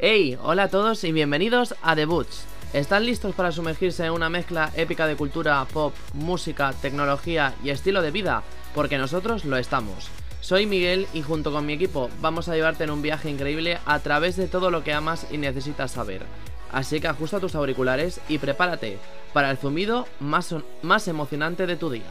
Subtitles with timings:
[0.00, 2.44] Hey, hola a todos y bienvenidos a The Boots.
[2.72, 8.00] ¿Están listos para sumergirse en una mezcla épica de cultura, pop, música, tecnología y estilo
[8.00, 8.44] de vida?
[8.76, 10.08] Porque nosotros lo estamos.
[10.40, 13.98] Soy Miguel y junto con mi equipo vamos a llevarte en un viaje increíble a
[13.98, 16.22] través de todo lo que amas y necesitas saber.
[16.70, 19.00] Así que ajusta tus auriculares y prepárate
[19.32, 22.06] para el zumbido más, más emocionante de tu día.